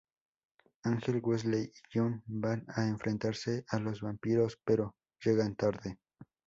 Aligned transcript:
Ángel, 0.81 1.21
Wesley 1.23 1.71
y 1.93 1.99
Gunn 1.99 2.23
van 2.25 2.65
a 2.69 2.87
enfrentarse 2.87 3.65
a 3.69 3.77
los 3.77 4.01
vampiros, 4.01 4.59
pero 4.65 4.95
llegan 5.23 5.55
tarde. 5.55 5.99